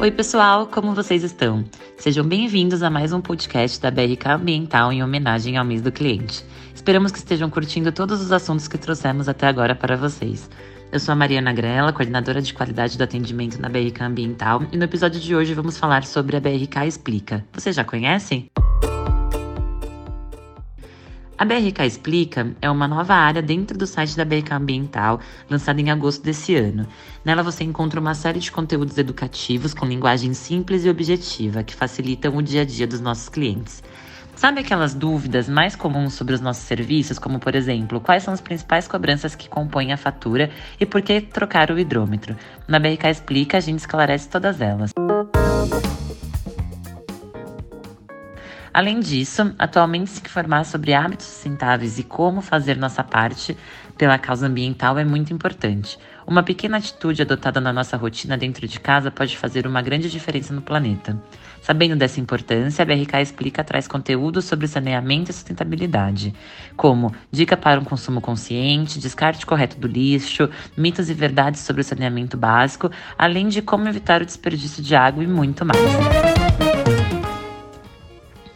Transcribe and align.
Oi, 0.00 0.12
pessoal, 0.12 0.68
como 0.68 0.94
vocês 0.94 1.24
estão? 1.24 1.64
Sejam 1.96 2.24
bem-vindos 2.24 2.84
a 2.84 2.88
mais 2.88 3.12
um 3.12 3.20
podcast 3.20 3.80
da 3.80 3.90
BRK 3.90 4.28
Ambiental 4.28 4.92
em 4.92 5.02
homenagem 5.02 5.56
ao 5.56 5.64
mês 5.64 5.82
do 5.82 5.90
cliente. 5.90 6.44
Esperamos 6.72 7.10
que 7.10 7.18
estejam 7.18 7.50
curtindo 7.50 7.90
todos 7.90 8.20
os 8.22 8.30
assuntos 8.30 8.68
que 8.68 8.78
trouxemos 8.78 9.28
até 9.28 9.48
agora 9.48 9.74
para 9.74 9.96
vocês. 9.96 10.48
Eu 10.92 11.00
sou 11.00 11.12
a 11.12 11.16
Mariana 11.16 11.52
Grella, 11.52 11.92
coordenadora 11.92 12.40
de 12.40 12.54
qualidade 12.54 12.96
do 12.96 13.02
atendimento 13.02 13.60
na 13.60 13.68
BRK 13.68 14.04
Ambiental, 14.04 14.62
e 14.70 14.76
no 14.76 14.84
episódio 14.84 15.20
de 15.20 15.34
hoje 15.34 15.52
vamos 15.52 15.76
falar 15.76 16.04
sobre 16.04 16.36
a 16.36 16.40
BRK 16.40 16.86
Explica. 16.86 17.44
Vocês 17.52 17.74
já 17.74 17.82
conhecem? 17.82 18.48
A 21.38 21.44
BRK 21.44 21.86
Explica 21.86 22.52
é 22.60 22.68
uma 22.68 22.88
nova 22.88 23.14
área 23.14 23.40
dentro 23.40 23.78
do 23.78 23.86
site 23.86 24.16
da 24.16 24.24
BRK 24.24 24.54
Ambiental, 24.54 25.20
lançada 25.48 25.80
em 25.80 25.88
agosto 25.88 26.24
desse 26.24 26.56
ano. 26.56 26.84
Nela 27.24 27.44
você 27.44 27.62
encontra 27.62 28.00
uma 28.00 28.12
série 28.12 28.40
de 28.40 28.50
conteúdos 28.50 28.98
educativos 28.98 29.72
com 29.72 29.86
linguagem 29.86 30.34
simples 30.34 30.84
e 30.84 30.90
objetiva, 30.90 31.62
que 31.62 31.76
facilitam 31.76 32.36
o 32.36 32.42
dia 32.42 32.62
a 32.62 32.64
dia 32.64 32.88
dos 32.88 33.00
nossos 33.00 33.28
clientes. 33.28 33.84
Sabe 34.34 34.62
aquelas 34.62 34.94
dúvidas 34.94 35.48
mais 35.48 35.76
comuns 35.76 36.14
sobre 36.14 36.34
os 36.34 36.40
nossos 36.40 36.64
serviços, 36.64 37.20
como 37.20 37.38
por 37.38 37.54
exemplo, 37.54 38.00
quais 38.00 38.24
são 38.24 38.34
as 38.34 38.40
principais 38.40 38.88
cobranças 38.88 39.36
que 39.36 39.48
compõem 39.48 39.92
a 39.92 39.96
fatura 39.96 40.50
e 40.80 40.84
por 40.84 41.02
que 41.02 41.20
trocar 41.20 41.70
o 41.70 41.78
hidrômetro? 41.78 42.36
Na 42.66 42.80
BRK 42.80 43.10
Explica 43.10 43.58
a 43.58 43.60
gente 43.60 43.78
esclarece 43.78 44.28
todas 44.28 44.60
elas. 44.60 44.90
Além 48.78 49.00
disso, 49.00 49.52
atualmente 49.58 50.08
se 50.08 50.20
informar 50.20 50.64
sobre 50.64 50.94
hábitos 50.94 51.26
sustentáveis 51.26 51.98
e 51.98 52.04
como 52.04 52.40
fazer 52.40 52.76
nossa 52.76 53.02
parte 53.02 53.56
pela 53.96 54.16
causa 54.18 54.46
ambiental 54.46 54.96
é 54.96 55.04
muito 55.04 55.32
importante. 55.32 55.98
Uma 56.24 56.44
pequena 56.44 56.76
atitude 56.76 57.22
adotada 57.22 57.60
na 57.60 57.72
nossa 57.72 57.96
rotina 57.96 58.38
dentro 58.38 58.68
de 58.68 58.78
casa 58.78 59.10
pode 59.10 59.36
fazer 59.36 59.66
uma 59.66 59.82
grande 59.82 60.08
diferença 60.08 60.54
no 60.54 60.62
planeta. 60.62 61.20
Sabendo 61.60 61.96
dessa 61.96 62.20
importância, 62.20 62.84
a 62.84 62.86
BRK 62.86 63.20
Explica 63.20 63.64
traz 63.64 63.88
conteúdo 63.88 64.40
sobre 64.40 64.68
saneamento 64.68 65.32
e 65.32 65.34
sustentabilidade, 65.34 66.32
como 66.76 67.12
dica 67.32 67.56
para 67.56 67.80
um 67.80 67.84
consumo 67.84 68.20
consciente, 68.20 69.00
descarte 69.00 69.44
correto 69.44 69.76
do 69.76 69.88
lixo, 69.88 70.48
mitos 70.76 71.10
e 71.10 71.14
verdades 71.14 71.62
sobre 71.62 71.80
o 71.80 71.84
saneamento 71.84 72.36
básico, 72.36 72.88
além 73.18 73.48
de 73.48 73.60
como 73.60 73.88
evitar 73.88 74.22
o 74.22 74.24
desperdício 74.24 74.80
de 74.80 74.94
água 74.94 75.24
e 75.24 75.26
muito 75.26 75.64
mais. 75.66 76.67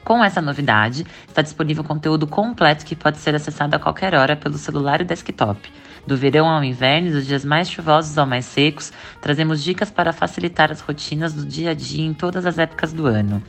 Com 0.05 0.22
essa 0.22 0.42
novidade, 0.42 1.06
está 1.28 1.42
disponível 1.42 1.84
conteúdo 1.84 2.27
completo 2.27 2.84
que 2.84 2.97
pode 2.97 3.19
ser 3.19 3.34
acessado 3.34 3.77
a 3.77 3.78
qualquer 3.78 4.14
hora 4.14 4.36
pelo 4.36 4.59
celular 4.59 5.00
e 5.00 5.05
desktop. 5.05 5.70
Do 6.06 6.17
verão 6.17 6.48
ao 6.48 6.64
inverno, 6.64 7.12
dos 7.12 7.27
dias 7.27 7.44
mais 7.44 7.70
chuvosos 7.70 8.19
ao 8.19 8.27
mais 8.27 8.44
secos, 8.44 8.92
trazemos 9.20 9.62
dicas 9.62 9.91
para 9.91 10.12
facilitar 10.12 10.72
as 10.72 10.81
rotinas 10.81 11.33
do 11.33 11.47
dia 11.47 11.70
a 11.70 11.75
dia 11.75 12.05
em 12.05 12.12
todas 12.12 12.44
as 12.44 12.59
épocas 12.59 12.92
do 12.92 13.06
ano. 13.06 13.42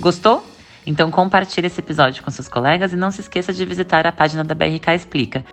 Gostou? 0.00 0.44
Então 0.86 1.10
compartilhe 1.10 1.68
esse 1.68 1.80
episódio 1.80 2.22
com 2.22 2.30
seus 2.30 2.48
colegas 2.48 2.92
e 2.92 2.96
não 2.96 3.10
se 3.10 3.20
esqueça 3.20 3.52
de 3.52 3.64
visitar 3.64 4.06
a 4.06 4.12
página 4.12 4.44
da 4.44 4.54
BRK 4.54 4.90
Explica. 4.94 5.44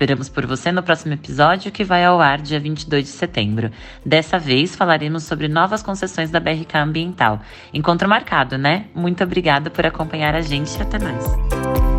Esperamos 0.00 0.30
por 0.30 0.46
você 0.46 0.72
no 0.72 0.82
próximo 0.82 1.12
episódio 1.12 1.70
que 1.70 1.84
vai 1.84 2.02
ao 2.06 2.22
ar 2.22 2.40
dia 2.40 2.58
22 2.58 3.04
de 3.04 3.10
setembro. 3.10 3.70
Dessa 4.02 4.38
vez 4.38 4.74
falaremos 4.74 5.24
sobre 5.24 5.46
novas 5.46 5.82
concessões 5.82 6.30
da 6.30 6.40
BRK 6.40 6.78
Ambiental. 6.78 7.38
Encontro 7.74 8.08
marcado, 8.08 8.56
né? 8.56 8.86
Muito 8.94 9.22
obrigada 9.22 9.68
por 9.68 9.84
acompanhar 9.84 10.34
a 10.34 10.40
gente 10.40 10.74
e 10.74 10.80
até 10.80 10.98
mais. 10.98 11.89